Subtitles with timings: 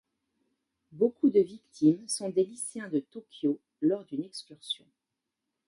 [0.93, 4.87] Beaucoup de victimes sont des lycéens de Tokyo lors d'une excursion.